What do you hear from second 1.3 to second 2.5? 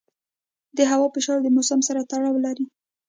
د موسم سره تړاو